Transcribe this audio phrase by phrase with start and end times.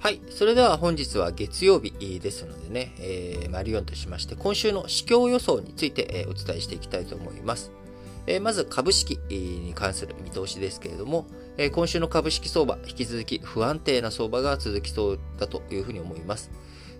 [0.00, 0.22] はい。
[0.30, 7.70] それでは本日は月曜日ですのでね、えー、マリオンとしまして、今週の市況予想について、え、お伝えしていきたいと思います。
[8.26, 11.26] え、まず株式に関する見通しですけれども、
[11.58, 16.50] え、今週の株式相場、引き続き不安定な相場が続きそうだというふうに思います。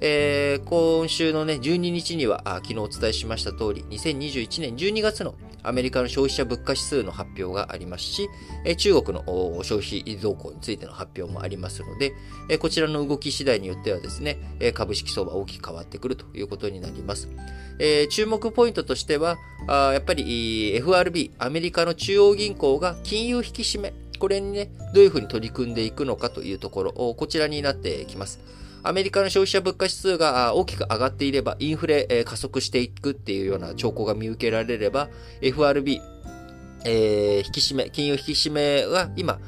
[0.00, 5.34] えー、今週のね、12日には、昨日お伝えしました通り、2021年12月の
[5.64, 8.28] アメリカの消費者物価指数の発表がありますし、
[8.76, 9.24] 中国の
[9.64, 12.12] 消費動向についての発表もありますので、
[12.58, 14.38] こちらの動き次第によってはですね、
[14.72, 17.28] 株式相場大きく変わってくるということになります。
[18.10, 28.38] 注目ポイントとしては、やっぱり FRB、アメリカの中央銀行が金融引き締め、これにね、どういうふうに取り組んでいくのかというところ、こちらになってきます。
[28.88, 35.10] アメリカの消費者物価指数が大きく上がっていれば、インフレ加速していくっていうような兆候が見受けられれば、
[35.42, 36.00] FRB、
[36.86, 39.40] えー、引き締め、金融引き締めは今、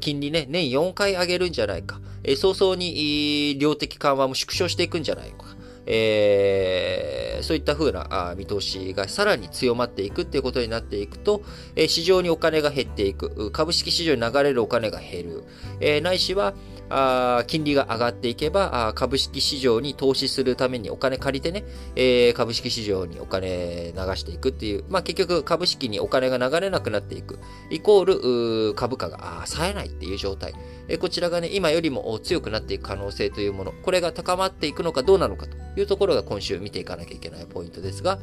[0.00, 1.98] 金利ね、年4回上げるんじゃないか。
[2.36, 5.46] 早々に量的緩和も縮小していくんじゃないか。
[5.86, 11.42] えー、そういった風な見通しがさらに強まっていくっていうことになっていくと、
[11.76, 15.44] 市場にお金が減っていく、株式市場に流れるお金が減る、
[15.80, 16.52] えー、ないしは、
[16.90, 21.64] あ金利が上がっていけばあ、株式市場に投資するためにお金借りてね、
[21.96, 27.38] えー、株式市場にお金流していくっていう、まあ結局株式にお金が流れなくなっていく、
[27.70, 30.54] イコール株価が冴えないっていう状態。
[30.88, 38.18] えー、こちらがね、今よりも強くなっていく可能性というもの、これが高まっていくのかどうなのかというところが今週見ていかなきゃいけないポイントですが、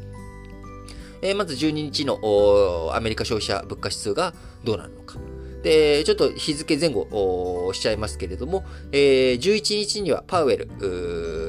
[1.21, 5.17] えー、まず12日のアメリカ消費者物価指数がどうなるのか。
[5.63, 10.69] で、ちょっと日付前後しちゃいますけれども、えー、11日にはパウエル、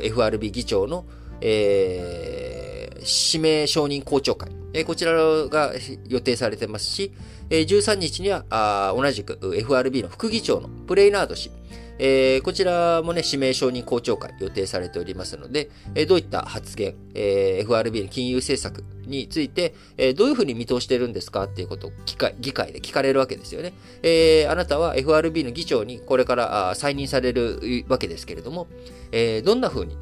[0.05, 1.07] FRB 議長の、
[1.41, 5.73] えー、指名承認公聴会、えー、こちらが
[6.09, 7.13] 予定されてますし、
[7.51, 11.51] えー、13日にはあ同じく FRB の副議長のプレイナード氏、
[11.99, 23.73] えー、こちらもね、指名承認公聴会予定されておりますので、えー、どういった発言、えー、FRB の金融政策について、えー、どういうふうに見通してるんですかっていうことを議会議会で聞かれるわけですよね。
[24.03, 28.67] えー、あなたは FRB の議長にこれから再任されるわけですけれども、
[29.13, 29.97] えー、どんなふうに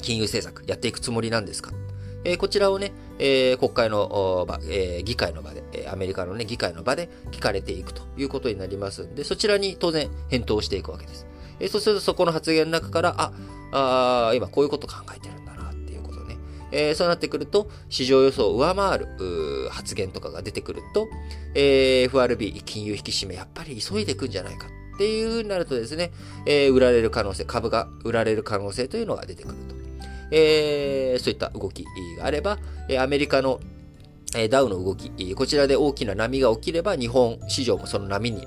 [0.00, 1.72] 金融政策やっていくつもりなんですか？
[2.24, 11.26] えー、こちらをね、えー、国会の場、えー、議会の場で、えアメリカのね、議会の場で聞かれていくということになりますんで、そちらに当然返答していくわけです。
[11.60, 13.32] えそうするとそこの発言の中から、あ、
[13.72, 16.36] あ今こういうこと考えてるんだなっていうことね。
[16.70, 21.08] えそうなってくると、市場予想を上回る発言とかが出てくると、
[21.54, 26.12] え FRB 金融引き締め、やっぱり急いでいくんじゃないかっていうふうになるとですね、
[26.46, 29.81] え売られる可能性、株が売られる可能性というのが出てくると。
[30.32, 31.84] えー、そういった動き
[32.18, 32.58] があれば、
[32.98, 33.60] アメリカの
[34.50, 38.46] ダウの動き、こちらで大きな波が起きれば、日本市場もその波に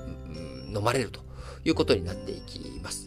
[0.74, 1.20] 飲まれると
[1.64, 3.06] いうことになっていきます。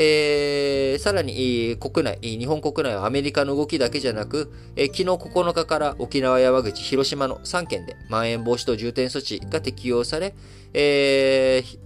[0.00, 5.04] えー、さらに国内、日本国内はアメリカの動きだけじゃなく、えー、昨日
[5.34, 10.36] 9日から沖縄、山口、広島の3県でまん延防止等重点措置が適用され、
[10.72, 11.77] えー、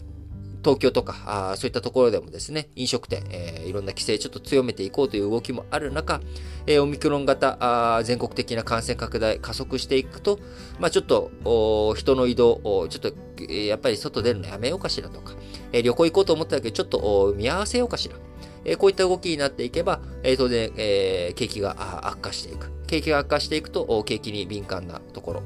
[0.63, 6.21] 東京とか、あそういったところでもですね、飲食店、えー、いろんな規制ちょっと強めていこうという動きもある中、
[6.67, 7.57] えー、オミクロン型
[7.97, 10.39] あ、全国的な感染拡大加速していくと、
[10.79, 13.09] まあ、ちょっと人の移動、ちょっと、
[13.41, 15.35] えー、やっぱり外出るのやめようかしらとか、
[15.73, 18.17] えー、旅行行こうと思ったけど、ちょっと見合わせようかしら。
[18.65, 22.71] えー、こういった動きになっていけば、えー、当然、えー、景気が悪化していく。
[22.87, 25.43] 景気が悪化していくと、景気に敏感なところ、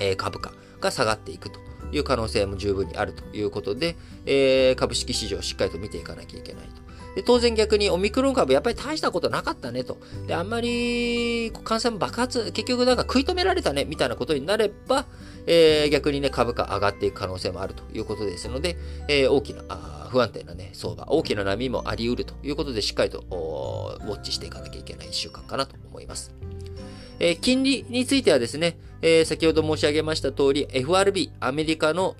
[0.00, 1.60] えー、株価が下がっていくと。
[1.92, 6.86] いう可能性も十分にあるということで、えー、株式市場をしっかりと見ていかなきゃいけないと。
[7.16, 9.96] で当然逆にオミクロン株やっぱり大したことなかったねと。
[10.26, 15.06] で、あんまり感染爆発、結局なんか食い止められたねみたいなことになれば、
[15.46, 18.76] えー、逆にね、株価上がっていく可能性もあるということですので、
[19.08, 19.62] えー、大きな
[20.10, 26.34] 不安定なね、相場、大きな波もあり得るということで、しっかりとウォッチしていかなきゃいけない1週間かなと思います。
[27.18, 32.16] えー、金利についてはですね、えー、先ほど申し上げました通り、FRB、アメリカの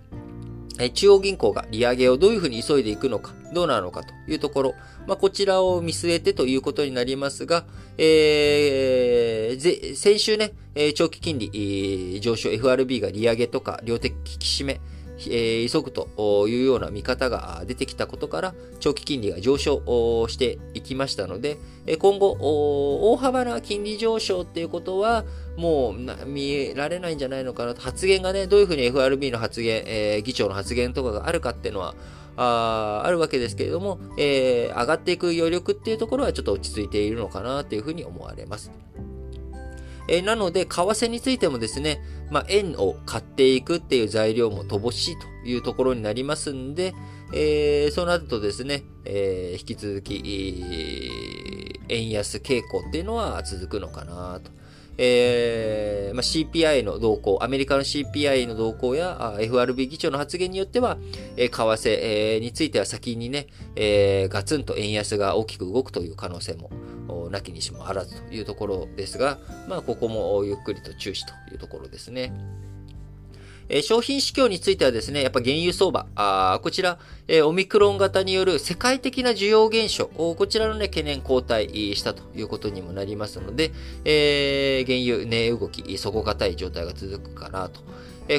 [0.92, 4.74] 中央銀行が利上げをどういうふうに急いでいくのか、どうなのかというところ、
[5.06, 7.64] まあ、こちらを見据えてということになりますが、
[7.96, 10.52] えー、先週ね、
[10.94, 14.80] 長期金利上昇 FRB が利上げとか量的引き締め、
[15.18, 21.56] 急ぐというような見方が出てきたことから、長期金利が上昇していきましたので、
[21.98, 25.24] 今後、大幅な金利上昇っていうことは、
[25.56, 31.94] もう見られないんじゃないのかなと、発言がね、どういうふうに FRB の発言、え、議長の発言とかがあるかっていうのは、
[32.38, 38.70] ああるわけですけれども、え、上がっていく余力っていうところはちょっと落ち着いているのかなというふうに思われます。
[40.08, 42.00] え、なので、為替についてもですね、
[42.30, 46.94] まあ、円を買っていくっていう材料も乏しいというところになりますんで、
[47.32, 54.50] えー、そうなるとですね、えー、引き続き、円安傾向っていうのは続くのかなと。
[54.98, 60.96] えーまあ、CPI の動向、アメリカの CPI の動向や FRB 議長の発言によっては、
[61.36, 63.46] えー、為替、えー、については先にね、
[63.76, 66.70] えー、ガツンと円安が大きく動くという可能性も
[67.30, 69.38] なきにしもあらずというところですが、
[69.68, 72.32] まあ、ここもゆっくりと注視というところですね。
[73.68, 76.98] え、商品市況についてはですね、やっぱ原油相場、あこちら、
[77.28, 83.72] え、オミクロン型による世界的な需要減少、こちらのね、懸念後退したということにもなりますので、
[84.04, 87.80] えー、原油値動き、底堅い状態が続くかなと。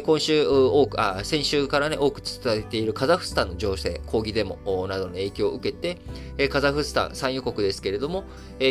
[0.03, 4.57] 今週多く、あ、先週からね、多く伝えているカザフスタンの情勢、抗議デモ
[4.87, 8.25] などの影響を受けて、カザフスタン産油国ですけれども、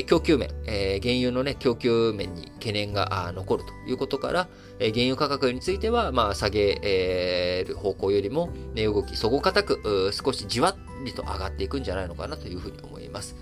[0.06, 4.48] 供給面、原油のね、供給面に懸念が残るということから、
[4.78, 13.36] 原油価格については、まあ、下げる方向よりも、値動き、底堅く、少しじわりと上がっていくんじゃないのかなというふうに思います。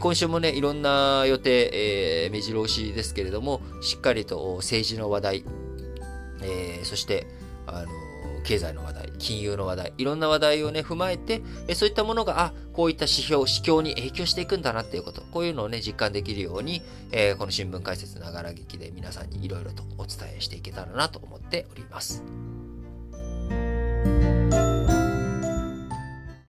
[0.00, 1.70] 今週もね、いろんな予定、
[2.24, 5.44] えー、目白押しですけれども、しっかりと政治の話題、
[6.42, 7.26] えー、そして、
[7.66, 7.88] あの
[8.46, 16.80] 経済の話題、金融の話題、いろんな話題をね、踏まえて、えそういったものが、あ、こういった指標、指標に影響していくんだなっていうこと、こういうのをね、実感できるように、
[17.10, 22.22] えー、この新聞解説ながら劇で皆さんにいろいろとお伝えしていけたらなと思っております。